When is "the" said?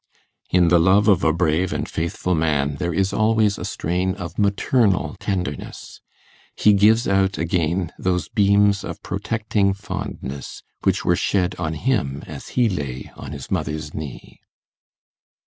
0.69-0.79